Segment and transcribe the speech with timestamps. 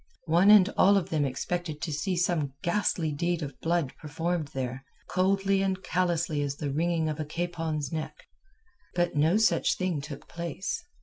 [0.25, 4.83] One and all of them expected to see some ghastly deed of blood performed there,
[5.07, 8.15] coldly and callously as the wringing of a capon's neck.
[8.95, 10.83] But no such thing took place.